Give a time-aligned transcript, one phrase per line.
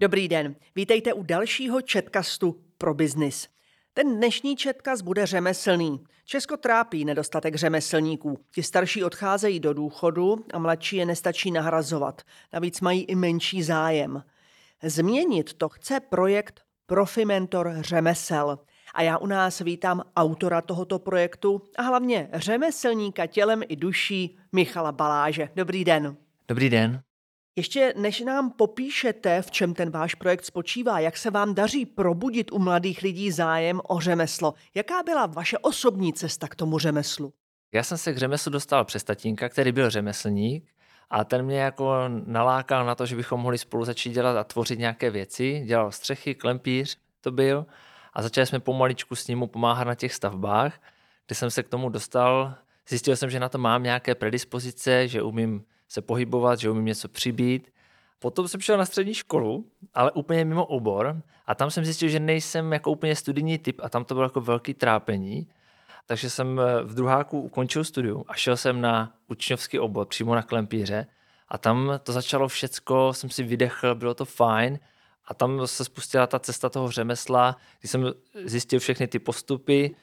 [0.00, 3.48] Dobrý den, vítejte u dalšího Četkastu pro biznis.
[3.92, 6.00] Ten dnešní četkaz bude řemeslný.
[6.24, 8.38] Česko trápí nedostatek řemeslníků.
[8.50, 12.22] Ti starší odcházejí do důchodu a mladší je nestačí nahrazovat.
[12.52, 14.24] Navíc mají i menší zájem.
[14.82, 18.58] Změnit to chce projekt Profimentor řemesel.
[18.94, 24.92] A já u nás vítám autora tohoto projektu a hlavně řemeslníka tělem i duší Michala
[24.92, 25.48] Baláže.
[25.56, 26.16] Dobrý den.
[26.48, 27.03] Dobrý den.
[27.56, 32.52] Ještě než nám popíšete, v čem ten váš projekt spočívá, jak se vám daří probudit
[32.52, 37.32] u mladých lidí zájem o řemeslo, jaká byla vaše osobní cesta k tomu řemeslu?
[37.72, 40.74] Já jsem se k řemeslu dostal přes tatínka, který byl řemeslník
[41.10, 44.78] a ten mě jako nalákal na to, že bychom mohli spolu začít dělat a tvořit
[44.78, 45.62] nějaké věci.
[45.66, 47.66] Dělal střechy, klempíř to byl
[48.12, 50.80] a začali jsme pomaličku s ním pomáhat na těch stavbách,
[51.26, 52.54] kde jsem se k tomu dostal.
[52.88, 57.08] Zjistil jsem, že na to mám nějaké predispozice, že umím se pohybovat, že umím něco
[57.08, 57.72] přibít.
[58.18, 62.20] Potom jsem šel na střední školu, ale úplně mimo obor a tam jsem zjistil, že
[62.20, 65.48] nejsem jako úplně studijní typ a tam to bylo jako velký trápení.
[66.06, 70.42] Takže jsem eh, v druháku ukončil studium a šel jsem na učňovský obor přímo na
[70.42, 71.06] klempíře
[71.48, 74.78] a tam to začalo všecko, jsem si vydechl, bylo to fajn
[75.26, 78.12] a tam se spustila ta cesta toho řemesla, kdy jsem
[78.44, 79.96] zjistil všechny ty postupy,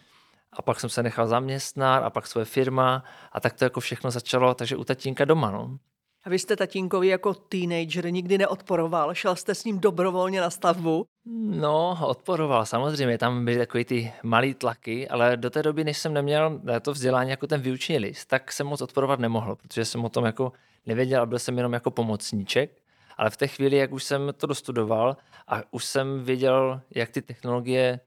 [0.53, 4.11] a pak jsem se nechal zaměstnat a pak svoje firma a tak to jako všechno
[4.11, 5.77] začalo, takže u tatínka doma, no.
[6.23, 9.13] A vy jste tatínkovi jako teenager nikdy neodporoval?
[9.13, 11.05] Šel jste s ním dobrovolně na stavbu?
[11.41, 16.13] No, odporoval, samozřejmě, tam byly takový ty malý tlaky, ale do té doby, než jsem
[16.13, 20.09] neměl to vzdělání jako ten výuční list, tak jsem moc odporovat nemohl, protože jsem o
[20.09, 20.51] tom jako
[20.85, 22.81] nevěděl a byl jsem jenom jako pomocníček.
[23.17, 27.21] Ale v té chvíli, jak už jsem to dostudoval a už jsem věděl, jak ty
[27.21, 27.99] technologie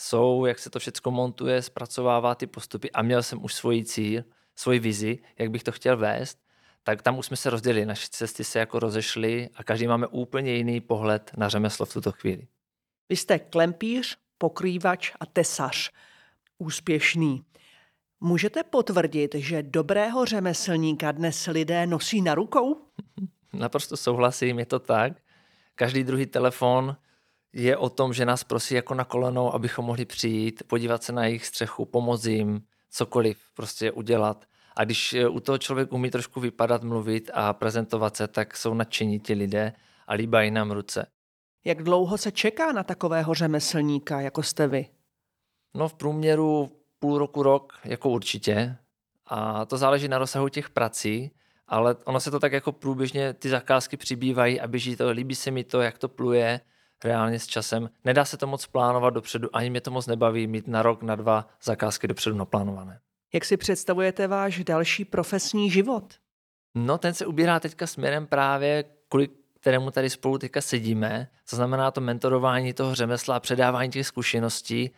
[0.00, 4.24] jsou, jak se to všechno montuje, zpracovává ty postupy a měl jsem už svoji cíl,
[4.56, 6.38] svoji vizi, jak bych to chtěl vést,
[6.82, 10.54] tak tam už jsme se rozdělili, naše cesty se jako rozešly a každý máme úplně
[10.54, 12.46] jiný pohled na řemeslo v tuto chvíli.
[13.08, 15.90] Vy jste klempíř, pokrývač a tesař.
[16.58, 17.44] Úspěšný.
[18.20, 22.76] Můžete potvrdit, že dobrého řemeslníka dnes lidé nosí na rukou?
[23.52, 25.12] Naprosto souhlasím, je to tak.
[25.74, 26.96] Každý druhý telefon
[27.52, 31.24] je o tom, že nás prosí jako na kolenou, abychom mohli přijít, podívat se na
[31.24, 34.44] jejich střechu, pomoct jim, cokoliv prostě udělat.
[34.76, 38.74] A když eh, u toho člověk umí trošku vypadat, mluvit a prezentovat se, tak jsou
[38.74, 39.72] nadšení ti lidé
[40.06, 41.06] a líbají nám ruce.
[41.64, 44.86] Jak dlouho se čeká na takového řemeslníka, jako jste vy?
[45.74, 48.76] No v průměru půl roku, rok, jako určitě.
[49.26, 51.30] A to záleží na rozsahu těch prací,
[51.66, 55.50] ale ono se to tak jako průběžně, ty zakázky přibývají a běží to, líbí se
[55.50, 56.60] mi to, jak to pluje,
[57.04, 57.90] reálně s časem.
[58.04, 61.16] Nedá se to moc plánovat dopředu, ani mě to moc nebaví mít na rok, na
[61.16, 63.00] dva zakázky dopředu naplánované.
[63.34, 66.14] Jak si představujete váš další profesní život?
[66.74, 69.28] No, ten se ubírá teďka směrem právě, kvůli
[69.60, 71.28] kterému tady spolu teďka sedíme.
[71.50, 74.90] To znamená to mentorování toho řemesla, předávání těch zkušeností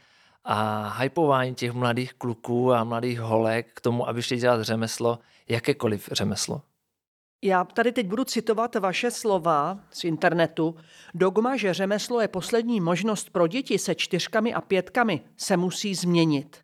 [0.45, 5.19] a hypování těch mladých kluků a mladých holek k tomu, aby šli dělat řemeslo,
[5.49, 6.63] jakékoliv řemeslo.
[7.45, 10.77] Já tady teď budu citovat vaše slova z internetu.
[11.15, 16.57] Dogma, že řemeslo je poslední možnost pro děti se čtyřkami a pětkami, se musí změnit.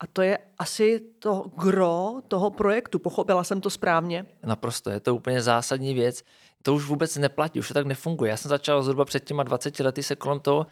[0.00, 2.98] A to je asi to gro toho projektu.
[2.98, 4.26] Pochopila jsem to správně?
[4.42, 6.22] Naprosto, je to úplně zásadní věc.
[6.62, 8.30] To už vůbec neplatí, už to tak nefunguje.
[8.30, 10.66] Já jsem začal zhruba před těma 20 lety se kolem toho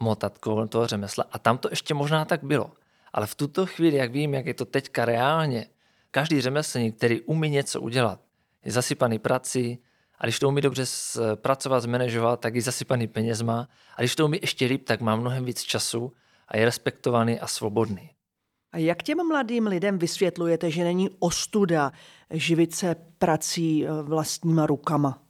[0.00, 2.70] motat, kolem toho řemesla a tam to ještě možná tak bylo.
[3.12, 5.66] Ale v tuto chvíli, jak vím, jak je to teďka reálně,
[6.10, 8.20] každý řemeslník, který umí něco udělat,
[8.64, 9.78] je zasypaný prací
[10.18, 10.84] a když to umí dobře
[11.34, 15.44] pracovat, zmanežovat, tak je zasypaný penězma a když to umí ještě líp, tak má mnohem
[15.44, 16.12] víc času
[16.48, 18.10] a je respektovaný a svobodný.
[18.72, 21.92] A jak těm mladým lidem vysvětlujete, že není ostuda
[22.30, 25.22] živit se prací e, vlastníma rukama?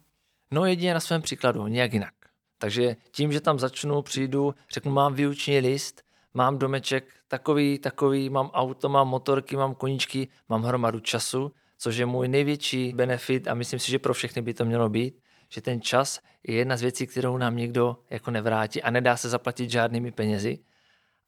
[0.51, 2.13] No jedině na svém příkladu, nějak jinak.
[2.57, 6.01] Takže tím, že tam začnu, přijdu, řeknu, mám výuční list,
[6.33, 12.05] mám domeček takový, takový, mám auto, mám motorky, mám koníčky, mám hromadu času, což je
[12.05, 15.19] můj největší benefit a myslím si, že pro všechny by to mělo být,
[15.49, 19.29] že ten čas je jedna z věcí, kterou nám nikdo jako nevrátí a nedá se
[19.29, 20.59] zaplatit žádnými penězi.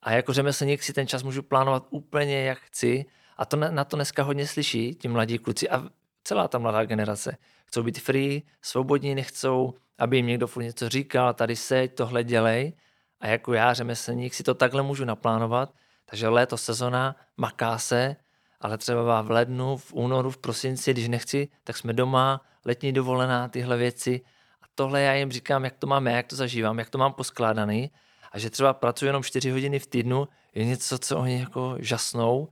[0.01, 3.05] A jako řemeslník si ten čas můžu plánovat úplně jak chci
[3.37, 5.89] a to na to dneska hodně slyší ti mladí kluci a
[6.23, 7.37] celá ta mladá generace.
[7.65, 12.73] Chcou být free, svobodní, nechcou, aby jim někdo furt něco říkal, tady seď, tohle dělej.
[13.19, 15.73] A jako já, řemeslník, si to takhle můžu naplánovat.
[16.05, 18.15] Takže léto sezona, maká se,
[18.63, 23.47] ale třeba v lednu, v únoru, v prosinci, když nechci, tak jsme doma, letní dovolená,
[23.47, 24.21] tyhle věci.
[24.61, 27.91] A tohle já jim říkám, jak to máme, jak to zažívám, jak to mám poskládaný.
[28.31, 32.47] A že třeba pracuji jenom 4 hodiny v týdnu, je něco, co oni jako žasnou.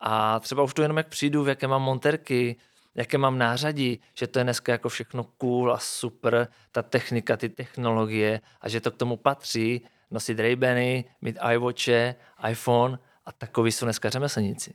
[0.00, 2.56] A třeba už to jenom jak přijdu, v jaké mám monterky,
[2.94, 7.48] jaké mám nářadí, že to je dneska jako všechno cool a super, ta technika, ty
[7.48, 12.14] technologie a že to k tomu patří, nosit ray mít iWatche,
[12.50, 14.74] iPhone a takový jsou dneska řemeslníci.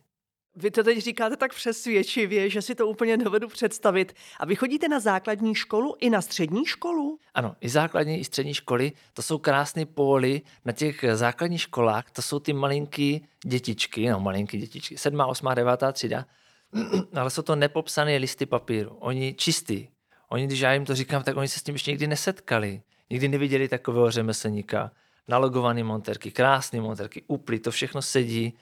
[0.61, 4.13] Vy to teď říkáte tak přesvědčivě, že si to úplně dovedu představit.
[4.39, 7.19] A vy chodíte na základní školu i na střední školu?
[7.33, 8.91] Ano, i základní, i střední školy.
[9.13, 12.11] To jsou krásné póly na těch základních školách.
[12.11, 16.25] To jsou ty malinký dětičky, no malinký dětičky, sedmá, osmá, devátá třída.
[17.13, 18.95] Ale jsou to nepopsané listy papíru.
[19.00, 19.88] Oni čistý.
[20.29, 22.81] Oni, když já jim to říkám, tak oni se s tím ještě nikdy nesetkali.
[23.09, 24.91] Nikdy neviděli takového řemeslníka.
[25.27, 28.53] Nalogované monterky, krásné monterky, úply, to všechno sedí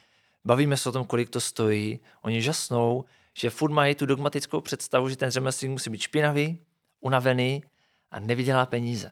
[0.48, 5.10] bavíme se o tom, kolik to stojí, oni žasnou, že furt mají tu dogmatickou představu,
[5.10, 6.60] že ten řemeslník musí být špinavý,
[7.00, 7.64] unavený
[8.12, 9.12] a nevydělá peníze.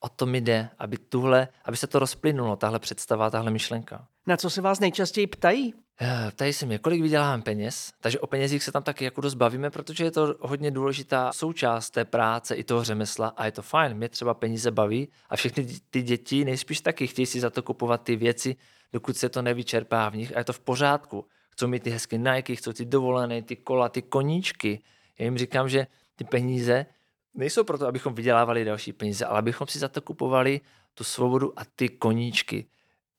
[0.00, 4.08] O to mi jde, aby, tuhle, aby se to rozplynulo, tahle představa, tahle myšlenka.
[4.26, 5.74] Na co se vás nejčastěji ptají?
[6.00, 9.34] Eh, ptají se mě, kolik vydělám peněz, takže o penězích se tam taky jako dost
[9.34, 13.62] bavíme, protože je to hodně důležitá součást té práce i toho řemesla a je to
[13.62, 17.62] fajn, mě třeba peníze baví a všechny ty děti nejspíš taky chtějí si za to
[17.62, 18.56] kupovat ty věci,
[18.92, 21.26] dokud se to nevyčerpá v nich a je to v pořádku.
[21.50, 24.82] Chcou mít ty hezké Nike, chcou ty dovolené, ty kola, ty koníčky.
[25.18, 25.86] Já jim říkám, že
[26.16, 26.86] ty peníze
[27.34, 30.60] nejsou proto, abychom vydělávali další peníze, ale abychom si za to kupovali
[30.94, 32.66] tu svobodu a ty koníčky.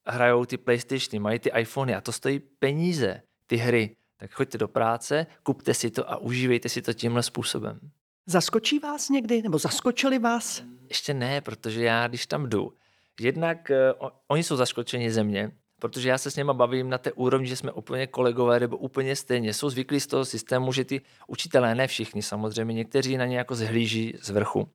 [0.06, 3.96] Hrajou ty PlayStationy, mají ty iPhony a to stojí peníze, ty hry.
[4.18, 7.80] Tak choďte do práce, kupte si to a užívejte si to tímhle způsobem.
[8.26, 10.64] Zaskočí vás někdy, nebo zaskočili vás?
[10.90, 12.74] Ještě ne, protože já, když tam jdu,
[13.20, 13.72] jednak
[14.02, 17.56] uh, oni jsou zaskočeni země, protože já se s něma bavím na té úrovni, že
[17.56, 19.54] jsme úplně kolegové nebo úplně stejně.
[19.54, 23.56] Jsou zvyklí z toho systému, že ty učitelé, ne všichni samozřejmě, někteří na ně jako
[23.56, 24.70] zhlíží z vrchu.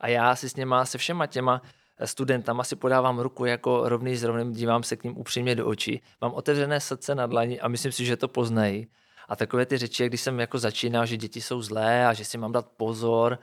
[0.00, 1.62] A já si s něma, se všema těma
[2.06, 6.02] studentama si podávám ruku jako rovný s rovným, dívám se k ním upřímně do očí,
[6.20, 8.86] mám otevřené srdce na dlani a myslím si, že to poznají.
[9.28, 12.38] A takové ty řeči, když jsem jako začínal, že děti jsou zlé a že si
[12.38, 13.38] mám dát pozor,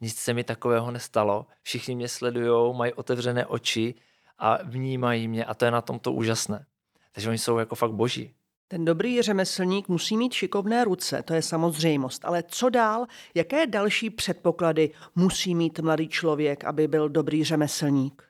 [0.00, 1.46] nic se mi takového nestalo.
[1.62, 3.94] Všichni mě sledují, mají otevřené oči
[4.38, 6.66] a vnímají mě a to je na tom to úžasné.
[7.12, 8.34] Takže oni jsou jako fakt boží.
[8.72, 12.24] Ten dobrý řemeslník musí mít šikovné ruce, to je samozřejmost.
[12.24, 13.06] Ale co dál?
[13.34, 18.22] Jaké další předpoklady musí mít mladý člověk, aby byl dobrý řemeslník?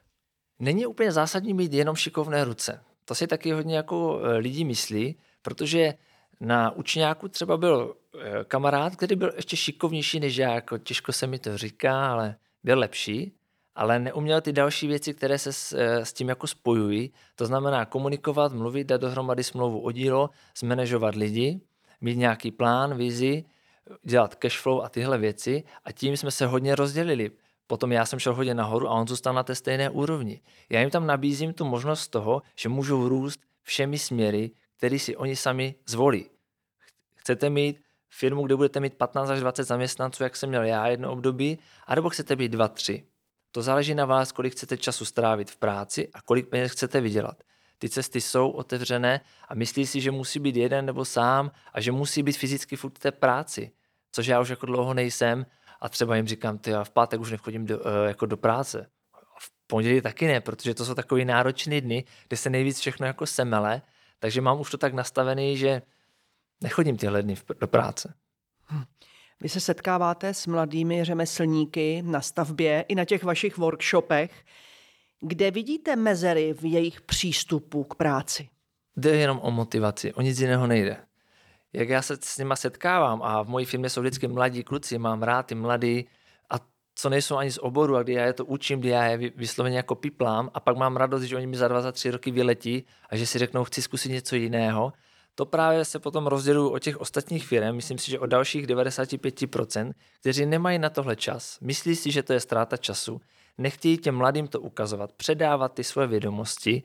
[0.58, 2.80] Není úplně zásadní mít jenom šikovné ruce.
[3.04, 5.94] To si taky hodně jako e, lidi myslí, protože
[6.40, 11.26] na učňáku třeba byl e, kamarád, který byl ještě šikovnější než já, jako těžko se
[11.26, 13.32] mi to říká, ale byl lepší
[13.80, 17.12] ale neuměl ty další věci, které se s, eh, s tím jako spojují.
[17.34, 21.60] To znamená komunikovat, mluvit, dát dohromady smlouvu o dílo, zmanežovat lidi,
[22.00, 23.44] mít nějaký plán, vizi,
[24.02, 27.30] dělat cashflow a tyhle věci a tím jsme se hodně rozdělili.
[27.66, 30.40] Potom já jsem šel hodně nahoru a on zůstal na té stejné úrovni.
[30.70, 35.36] Já jim tam nabízím tu možnost toho, že můžou růst všemi směry, které si oni
[35.36, 36.30] sami zvolí.
[37.14, 37.80] Chcete mít
[38.10, 42.10] firmu, kde budete mít 15 až 20 zaměstnanců, jak jsem měl já jedno období, anebo
[42.10, 43.09] chcete být 2-3.
[43.52, 47.42] To záleží na vás, kolik chcete času strávit v práci a kolik peněz chcete vydělat.
[47.78, 51.92] Ty cesty jsou otevřené a myslí si, že musí být jeden nebo sám a že
[51.92, 53.72] musí být fyzicky furt v té práci,
[54.12, 55.46] což já už jako dlouho nejsem
[55.80, 58.90] a třeba jim říkám, ty já v pátek už nechodím do, uh, jako do práce.
[59.38, 63.26] V pondělí taky ne, protože to jsou takové náročné dny, kde se nejvíc všechno jako
[63.26, 63.82] semele,
[64.18, 65.82] takže mám už to tak nastavený, že
[66.60, 68.14] nechodím tyhle dny do práce.
[68.70, 68.84] Hm.
[69.42, 74.44] Vy se setkáváte s mladými řemeslníky na stavbě i na těch vašich workshopech.
[75.20, 78.48] Kde vidíte mezery v jejich přístupu k práci?
[78.96, 80.96] Jde jenom o motivaci, o nic jiného nejde.
[81.72, 85.22] Jak já se s nima setkávám a v mojí firmě jsou vždycky mladí kluci, mám
[85.22, 86.06] rád ty mladý
[86.50, 86.54] a
[86.94, 89.76] co nejsou ani z oboru a kdy já je to učím, kdy já je vysloveně
[89.76, 92.84] jako piplám a pak mám radost, že oni mi za dva, za tři roky vyletí
[93.10, 94.92] a že si řeknou, chci zkusit něco jiného
[95.40, 99.92] to právě se potom rozdělují o těch ostatních firm, myslím si, že o dalších 95%,
[100.20, 103.20] kteří nemají na tohle čas, myslí si, že to je ztráta času,
[103.58, 106.82] nechtějí těm mladým to ukazovat, předávat ty svoje vědomosti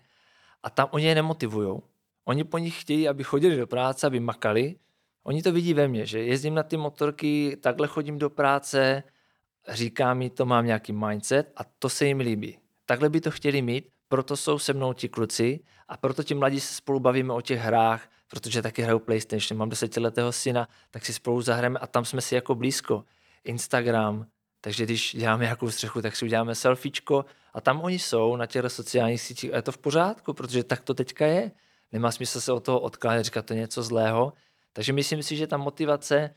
[0.63, 1.79] a tam oni je nemotivují.
[2.25, 4.75] Oni po nich chtějí, aby chodili do práce, aby makali.
[5.23, 9.03] Oni to vidí ve mně, že jezdím na ty motorky, takhle chodím do práce,
[9.69, 12.57] říká mi to, mám nějaký mindset a to se jim líbí.
[12.85, 16.59] Takhle by to chtěli mít, proto jsou se mnou ti kluci a proto ti mladí
[16.59, 21.13] se spolu bavíme o těch hrách, protože taky hraju PlayStation, mám desetiletého syna, tak si
[21.13, 23.03] spolu zahrajeme a tam jsme si jako blízko.
[23.43, 24.25] Instagram,
[24.61, 28.71] takže když děláme nějakou střechu, tak si uděláme selfiečko a tam oni jsou na těch
[28.71, 31.51] sociálních sítích a je to v pořádku, protože tak to teďka je.
[31.91, 34.33] Nemá smysl se o toho odklánět, říkat to něco zlého.
[34.73, 36.35] Takže myslím si, že ta motivace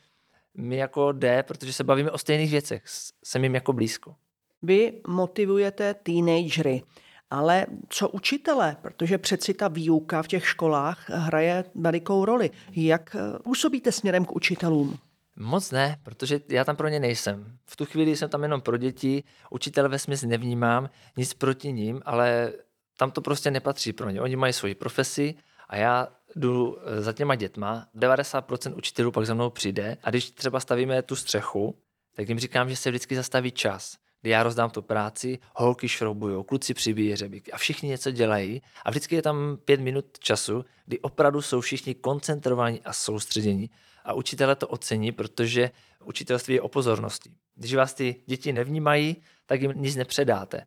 [0.57, 2.83] mi jako jde, protože se bavíme o stejných věcech.
[3.23, 4.15] Jsem jim jako blízko.
[4.61, 6.83] Vy motivujete teenagery.
[7.29, 8.77] Ale co učitele?
[8.81, 12.51] Protože přeci ta výuka v těch školách hraje velikou roli.
[12.71, 14.97] Jak eh, působíte směrem k učitelům?
[15.35, 17.57] Moc ne, protože já tam pro ně nejsem.
[17.65, 22.01] V tu chvíli jsem tam jenom pro děti, učitele ve smyslu nevnímám, nic proti ním,
[22.05, 22.53] ale
[22.97, 24.21] tam to prostě nepatří pro ně.
[24.21, 25.35] Oni mají svoji profesi
[25.69, 27.87] a já jdu eh, za těma dětma.
[27.95, 31.75] 90% učitelů pak za mnou přijde a když třeba stavíme tu střechu,
[32.15, 36.43] tak jim říkám, že se vždycky zastaví čas kdy já rozdám tu práci, holky šroubují,
[36.43, 40.99] kluci přibíjí řebíky a všichni něco dělají a vždycky je tam pět minut času, kdy
[40.99, 43.69] opravdu jsou všichni koncentrovaní a soustředění
[44.03, 45.71] a učitele to ocení, protože
[46.05, 47.31] učitelství je o pozornosti.
[47.55, 50.65] Když vás ty děti nevnímají, tak jim nic nepředáte.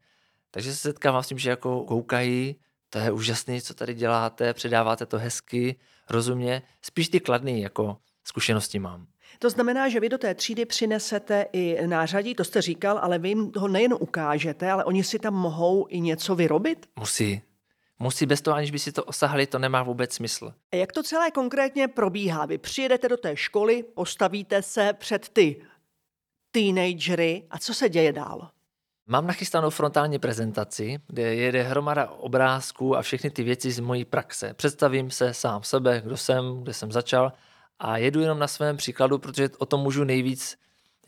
[0.50, 2.56] Takže se setkávám s tím, že jako koukají,
[2.90, 5.76] to je úžasné, co tady děláte, předáváte to hezky,
[6.10, 6.62] rozumně.
[6.82, 9.11] Spíš ty kladný jako zkušenosti mám.
[9.38, 13.28] To znamená, že vy do té třídy přinesete i nářadí, to jste říkal, ale vy
[13.28, 16.86] jim ho nejen ukážete, ale oni si tam mohou i něco vyrobit?
[16.98, 17.42] Musí.
[17.98, 20.54] Musí bez toho, aniž by si to osahali, to nemá vůbec smysl.
[20.72, 22.46] A jak to celé konkrétně probíhá?
[22.46, 25.62] Vy přijedete do té školy, postavíte se před ty
[26.50, 28.50] teenagery a co se děje dál?
[29.06, 34.54] Mám nachystanou frontální prezentaci, kde jede hromada obrázků a všechny ty věci z mojí praxe.
[34.54, 37.32] Představím se sám sebe, kdo jsem, kde jsem začal
[37.78, 40.58] a jedu jenom na svém příkladu, protože o tom můžu nejvíc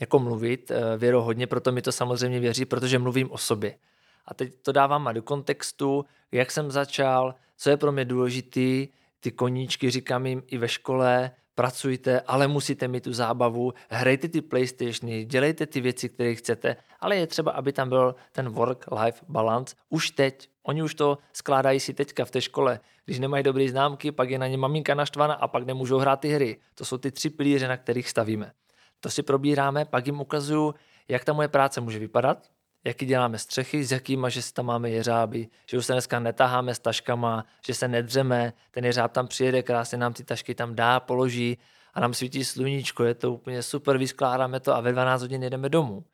[0.01, 3.79] jako mluvit eh, věrohodně, proto mi to samozřejmě věří, protože mluvím o sobě.
[4.27, 8.89] A teď to dávám do kontextu, jak jsem začal, co je pro mě důležitý,
[9.21, 14.41] ty koníčky říkám jim i ve škole, pracujte, ale musíte mít tu zábavu, hrajte ty
[14.41, 19.77] PlayStationy, dělejte ty věci, které chcete, ale je třeba, aby tam byl ten work-life balance
[19.89, 20.49] už teď.
[20.63, 22.81] Oni už to skládají si teďka v té škole.
[23.05, 26.29] Když nemají dobré známky, pak je na ně maminka naštvaná a pak nemůžou hrát ty
[26.29, 26.57] hry.
[26.75, 28.53] To jsou ty tři pilíře, na kterých stavíme.
[29.01, 30.75] To si probíráme, pak jim ukazuju,
[31.09, 32.49] jak ta moje práce může vypadat,
[32.85, 36.75] jaký děláme střechy, s jakýma, že si tam máme jeřáby, že už se dneska netaháme
[36.75, 41.01] s taškama, že se nedřeme, ten jeřáb tam přijede, krásně nám ty tašky tam dá,
[41.01, 41.59] položí
[41.95, 45.69] a nám svítí sluníčko, je to úplně super, vyskládáme to a ve 12 hodin jedeme
[45.69, 46.05] domů.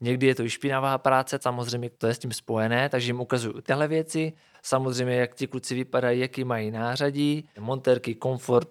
[0.00, 3.60] Někdy je to i špinavá práce, samozřejmě to je s tím spojené, takže jim ukazuju
[3.60, 4.32] tyhle věci,
[4.62, 8.68] samozřejmě jak ti kluci vypadají, jaký mají nářadí, monterky, komfort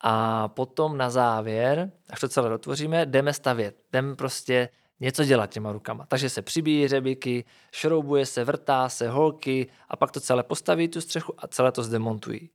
[0.00, 3.76] a potom na závěr, až to celé dotvoříme, jdeme stavět.
[3.92, 4.68] Jdeme prostě
[5.00, 6.06] něco dělat těma rukama.
[6.06, 11.00] Takže se přibíjí řebiky, šroubuje se, vrtá se, holky a pak to celé postaví tu
[11.00, 12.50] střechu a celé to zdemontují.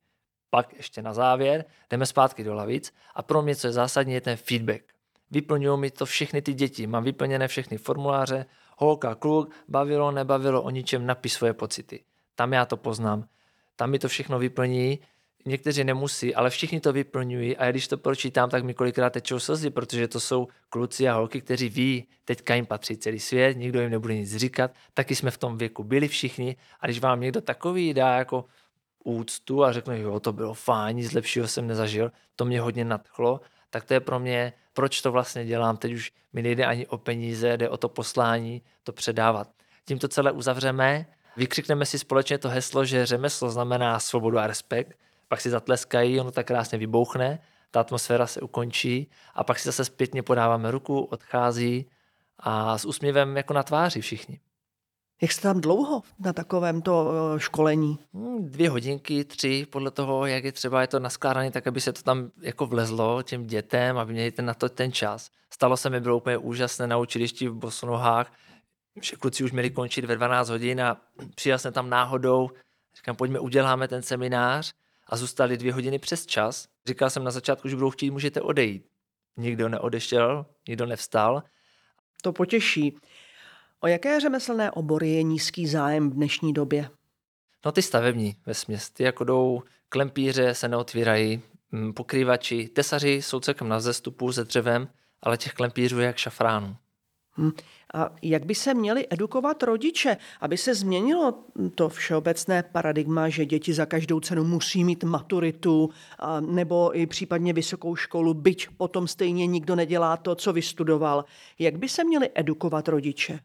[0.50, 4.20] Pak ještě na závěr jdeme zpátky do lavic a pro mě, co je zásadní, je
[4.20, 4.82] ten feedback.
[5.30, 8.46] Vyplňují mi to všechny ty děti, mám vyplněné všechny formuláře,
[8.78, 12.04] holka, kluk, bavilo, nebavilo, o ničem napíš svoje pocity.
[12.34, 13.28] Tam já to poznám.
[13.76, 14.98] Tam mi to všechno vyplní
[15.46, 19.70] někteří nemusí, ale všichni to vyplňují a když to pročítám, tak mi kolikrát tečou slzy,
[19.70, 23.90] protože to jsou kluci a holky, kteří ví, teďka jim patří celý svět, nikdo jim
[23.90, 27.94] nebude nic říkat, taky jsme v tom věku byli všichni a když vám někdo takový
[27.94, 28.44] dá jako
[29.04, 33.40] úctu a řekne, jo, to bylo fajn, nic lepšího jsem nezažil, to mě hodně nadchlo,
[33.70, 36.98] tak to je pro mě, proč to vlastně dělám, teď už mi nejde ani o
[36.98, 39.48] peníze, jde o to poslání, to předávat.
[39.84, 44.98] Tím to celé uzavřeme, vykřikneme si společně to heslo, že řemeslo znamená svobodu a respekt,
[45.28, 47.38] pak si zatleskají, ono tak krásně vybouchne,
[47.70, 51.90] ta atmosféra se ukončí a pak si zase zpětně podáváme ruku, odchází
[52.38, 54.40] a s úsměvem jako na tváři všichni.
[55.22, 57.98] Jak jste tam dlouho na takovémto eh, školení?
[58.14, 61.92] Hmm, dvě hodinky, tři, podle toho, jak je třeba je to naskládané, tak aby se
[61.92, 65.30] to tam jako vlezlo těm dětem, aby měli ten, na to ten čas.
[65.50, 68.32] Stalo se mi, bylo úplně úžasné na učilišti v Bosonohách,
[69.02, 71.00] že kluci už měli končit ve 12 hodin a
[71.34, 72.50] přijel jsem tam náhodou,
[72.96, 74.74] říkám, pojďme, uděláme ten seminář
[75.06, 76.68] a zůstali dvě hodiny přes čas.
[76.86, 78.86] Říkal jsem na začátku, že budou chtít, můžete odejít.
[79.36, 81.42] Nikdo neodešel, nikdo nevstal.
[82.22, 82.96] To potěší.
[83.80, 86.90] O jaké řemeslné obory je nízký zájem v dnešní době?
[87.64, 88.90] No ty stavební ve směs.
[88.90, 94.88] Ty jako jdou, klempíře se neotvírají, mm, pokrývači, tesaři jsou celkem na zestupu se dřevem,
[95.22, 96.76] ale těch klempířů je jak šafránů.
[97.38, 97.50] Hm.
[97.94, 103.72] A jak by se měli edukovat rodiče, aby se změnilo to všeobecné paradigma, že děti
[103.72, 109.46] za každou cenu musí mít maturitu a, nebo i případně vysokou školu, byť potom stejně
[109.46, 111.24] nikdo nedělá to, co vystudoval.
[111.58, 113.40] Jak by se měli edukovat rodiče?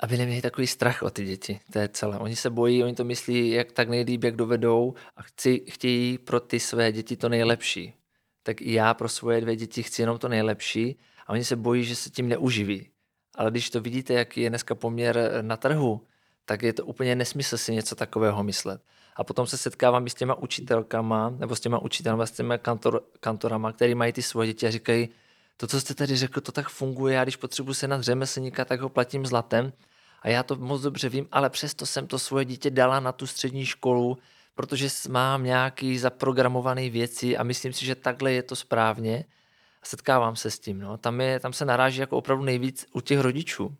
[0.00, 2.18] Aby neměli takový strach o ty děti, to je celé.
[2.18, 6.40] Oni se bojí, oni to myslí, jak tak nejlíp, jak dovedou a chci, chtějí pro
[6.40, 7.94] ty své děti to nejlepší.
[8.42, 11.84] Tak i já pro svoje dvě děti chci jenom to nejlepší a oni se bojí,
[11.84, 12.86] že se tím neuživí
[13.38, 16.00] ale když to vidíte, jaký je dneska poměr eh, na trhu,
[16.44, 18.80] tak je to úplně nesmysl si něco takového myslet.
[19.16, 23.02] A potom se setkávám i s těma učitelkama, nebo s těma učitelama, s těma kantor,
[23.20, 25.08] kantorama, který mají ty svoje děti a říkají,
[25.56, 28.80] to, co jste tady řekl, to tak funguje, já když potřebuji se na řemeslníka, tak
[28.80, 29.72] ho platím zlatem.
[30.22, 33.26] A já to moc dobře vím, ale přesto jsem to svoje dítě dala na tu
[33.26, 34.18] střední školu,
[34.54, 39.24] protože mám nějaký zaprogramovaný věci a myslím si, že takhle je to správně.
[39.84, 40.78] Setkávám se s tím.
[40.78, 40.96] No.
[40.98, 43.74] Tam, je, tam se naráží jako opravdu nejvíc u těch rodičů.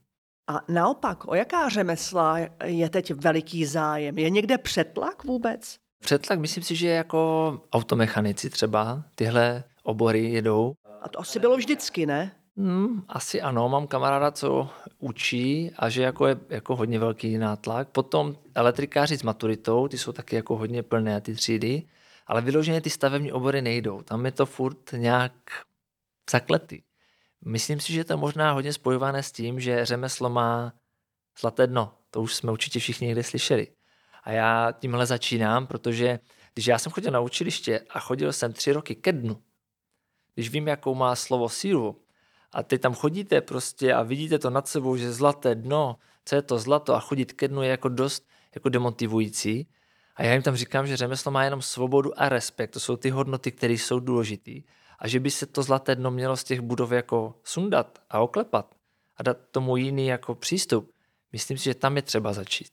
[0.50, 4.18] A naopak, o jaká řemesla je teď veliký zájem?
[4.18, 5.76] Je někde přetlak vůbec?
[6.02, 10.74] Přetlak, myslím si, že jako automechanici třeba tyhle obory jedou.
[11.02, 12.32] A to asi bylo vždycky, ne?
[12.56, 17.88] Hmm, asi ano, mám kamaráda, co učí a že jako je jako hodně velký nátlak.
[17.88, 21.82] Potom elektrikáři s maturitou, ty jsou taky jako hodně plné ty třídy,
[22.26, 24.02] ale vyloženě ty stavební obory nejdou.
[24.02, 25.32] Tam je to furt nějak
[26.30, 26.82] zakletý.
[27.44, 30.72] Myslím si, že to je možná hodně spojované s tím, že řemeslo má
[31.40, 31.94] zlaté dno.
[32.10, 33.68] To už jsme určitě všichni někde slyšeli.
[34.24, 36.18] A já tímhle začínám, protože
[36.54, 39.42] když já jsem chodil na učiliště a chodil jsem tři roky ke dnu,
[40.34, 42.02] když vím, jakou má slovo sílu,
[42.52, 46.42] a ty tam chodíte prostě a vidíte to nad sebou, že zlaté dno, co je
[46.42, 49.68] to zlato a chodit ke dnu je jako dost jako demotivující.
[50.16, 52.70] A já jim tam říkám, že řemeslo má jenom svobodu a respekt.
[52.70, 54.52] To jsou ty hodnoty, které jsou důležité.
[54.98, 58.74] A že by se to zlaté dno mělo z těch budov jako sundat a oklepat
[59.16, 60.92] a dát tomu jiný jako přístup.
[61.32, 62.68] Myslím si, že tam je třeba začít.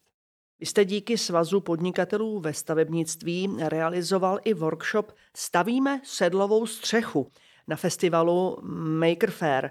[0.59, 7.31] Vy jste díky Svazu podnikatelů ve stavebnictví realizoval i workshop Stavíme sedlovou střechu
[7.67, 8.57] na festivalu
[8.99, 9.69] Maker Fair.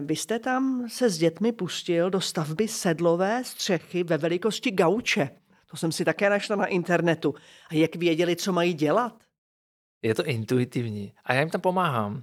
[0.00, 5.30] Vy jste tam se s dětmi pustil do stavby sedlové střechy ve velikosti gauče.
[5.70, 7.34] To jsem si také našla na internetu.
[7.70, 9.27] A jak věděli, co mají dělat?
[10.02, 11.12] Je to intuitivní.
[11.24, 12.22] A já jim tam pomáhám.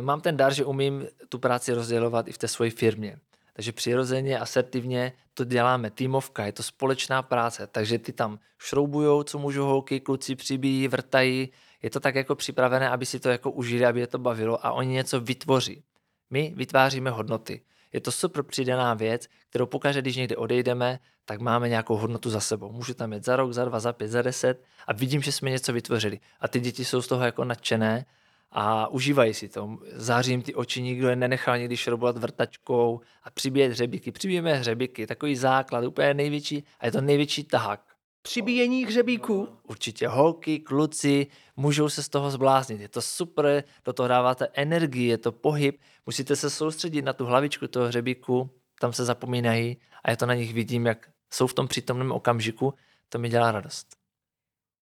[0.00, 3.18] Mám ten dar, že umím tu práci rozdělovat i v té své firmě.
[3.52, 5.90] Takže přirozeně, asertivně to děláme.
[5.90, 7.66] Týmovka, je to společná práce.
[7.66, 11.48] Takže ty tam šroubujou, co můžou holky, kluci přibíjí, vrtají.
[11.82, 14.72] Je to tak jako připravené, aby si to jako užili, aby je to bavilo a
[14.72, 15.82] oni něco vytvoří.
[16.30, 17.60] My vytváříme hodnoty.
[17.92, 20.98] Je to super přidaná věc, kterou pokaždé, když někde odejdeme,
[21.28, 22.72] tak máme nějakou hodnotu za sebou.
[22.72, 25.50] Můžu tam jít za rok, za dva, za pět, za deset a vidím, že jsme
[25.50, 26.20] něco vytvořili.
[26.40, 28.06] A ty děti jsou z toho jako nadšené
[28.50, 29.78] a užívají si to.
[29.92, 34.12] Září jim ty oči, nikdo je nenechal někdy šroubovat vrtačkou a přibíjet hřebíky.
[34.12, 37.80] Přibíjeme hřebíky, takový základ, úplně největší a je to největší tahák.
[38.22, 39.48] Přibíjení hřebíků?
[39.68, 41.26] Určitě holky, kluci,
[41.56, 42.80] můžou se z toho zbláznit.
[42.80, 47.26] Je to super, do toho dáváte energii, je to pohyb, musíte se soustředit na tu
[47.26, 48.50] hlavičku toho hřebíku,
[48.80, 52.74] tam se zapomínají a já to na nich vidím, jak jsou v tom přítomném okamžiku,
[53.08, 53.96] to mi dělá radost.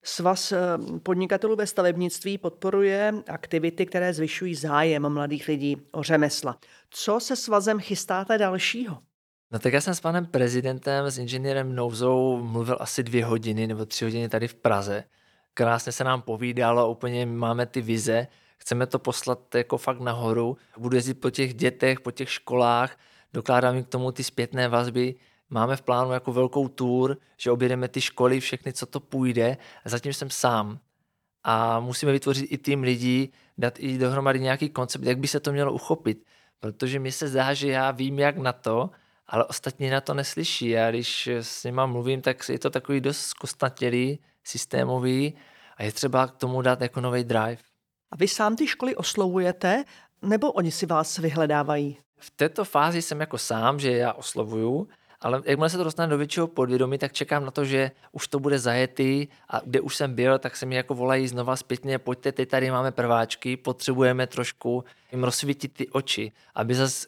[0.04, 0.58] Svaz eh,
[1.02, 6.58] podnikatelů ve stavebnictví podporuje aktivity, které zvyšují zájem mladých lidí o řemesla.
[6.90, 8.98] Co se svazem chystáte dalšího?
[9.50, 13.86] No tak já jsem s panem prezidentem, s inženýrem Nouzou mluvil asi dvě hodiny nebo
[13.86, 15.04] tři hodiny tady v Praze.
[15.54, 18.26] Krásně se nám povídalo, úplně máme ty vize,
[18.58, 20.56] chceme to poslat jako fakt nahoru.
[20.78, 22.98] Budu jezdit po těch dětech, po těch školách,
[23.32, 25.14] dokládám k tomu ty zpětné vazby,
[25.50, 29.56] máme v plánu jako velkou tour, že objedeme ty školy, všechny, co to půjde.
[29.84, 30.78] A zatím jsem sám.
[31.44, 35.52] A musíme vytvořit i tým lidí, dát i dohromady nějaký koncept, jak by se to
[35.52, 36.24] mělo uchopit.
[36.60, 38.90] Protože mi se zdá, že já vím, jak na to,
[39.26, 40.68] ale ostatní na to neslyší.
[40.68, 45.34] Já když s nima mluvím, tak je to takový dost zkostnatělý, systémový
[45.76, 47.58] a je třeba k tomu dát jako nový drive.
[48.10, 49.84] A vy sám ty školy oslovujete,
[50.22, 51.98] nebo oni si vás vyhledávají?
[52.18, 54.88] V této fázi jsem jako sám, že já oslovuju,
[55.20, 58.40] ale jakmile se to dostane do většího podvědomí, tak čekám na to, že už to
[58.40, 62.32] bude zajetý a kde už jsem byl, tak se mi jako volají znova zpětně, pojďte,
[62.32, 67.06] teď tady máme prváčky, potřebujeme trošku jim rozsvítit ty oči, aby zase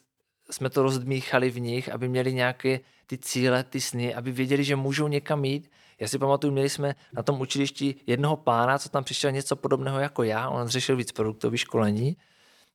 [0.51, 4.75] jsme to rozdmíchali v nich, aby měli nějaké ty cíle, ty sny, aby věděli, že
[4.75, 5.71] můžou někam jít.
[5.99, 9.99] Já si pamatuju, měli jsme na tom učilišti jednoho pána, co tam přišel něco podobného
[9.99, 12.17] jako já, on řešil víc produktové školení,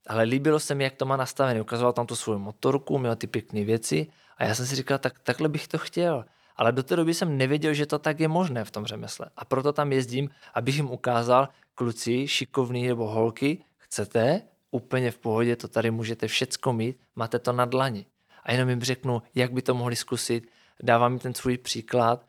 [0.06, 1.60] ale líbilo se mi, jak to má nastavené.
[1.60, 4.06] Ukazoval tam tu svou motorku, měl ty pěkné věci
[4.38, 6.24] a já jsem si říkal, tak takhle bych to chtěl.
[6.56, 9.26] Ale do té doby jsem nevěděl, že to tak je možné v tom řemesle.
[9.36, 15.56] A proto tam jezdím, abych jim ukázal, kluci, šikovní nebo holky, chcete, úplně v pohodě,
[15.56, 18.06] to tady můžete všecko mít, máte to na dlani.
[18.42, 20.50] A jenom jim řeknu, jak by to mohli zkusit,
[20.82, 22.26] dávám jim ten svůj příklad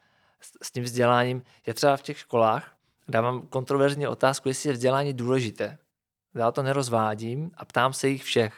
[0.61, 1.43] s tím vzděláním.
[1.67, 2.75] Já třeba v těch školách
[3.07, 5.77] dávám kontroverzní otázku, jestli je vzdělání důležité.
[6.35, 8.53] Já to nerozvádím a ptám se jich všech.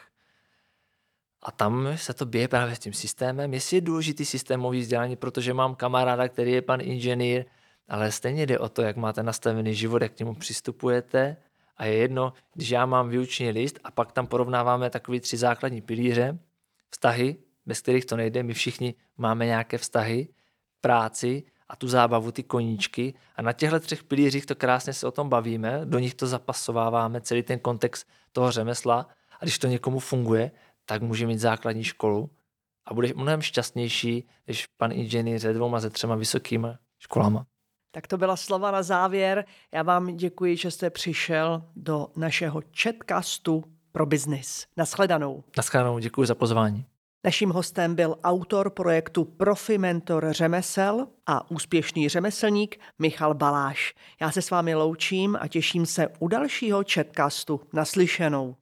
[1.42, 3.54] A tam se to běje právě s tím systémem.
[3.54, 7.44] Jestli je důležitý systémový vzdělání, protože mám kamaráda, který je pan inženýr,
[7.88, 11.36] ale stejně jde o to, jak máte nastavený život, jak k němu přistupujete,
[11.76, 15.80] a je jedno, když já mám výuční list a pak tam porovnáváme takový tři základní
[15.80, 16.38] pilíře,
[16.90, 17.36] vztahy,
[17.66, 20.28] bez kterých to nejde, my všichni máme nějaké vztahy,
[20.80, 25.10] práci a tu zábavu, ty koníčky a na těchto třech pilířích to krásně se o
[25.10, 29.06] tom bavíme, do nich to zapasováváme, celý ten kontext toho řemesla
[29.40, 30.50] a když to někomu funguje,
[30.84, 32.30] tak může mít základní školu
[32.86, 37.46] a bude mnohem šťastnější, když pan inženýr se dvouma, ze třema vysokými školama.
[37.90, 39.44] Tak to byla slova na závěr.
[39.72, 44.66] Já vám děkuji, že jste přišel do našeho chatcastu pro biznis.
[44.76, 45.44] Naschledanou.
[45.56, 46.84] Naschledanou, děkuji za pozvání.
[47.24, 53.94] Naším hostem byl autor projektu Profi Mentor řemesel a úspěšný řemeslník Michal Baláš.
[54.20, 58.56] Já se s vámi loučím a těším se u dalšího chatcastu naslyšenou.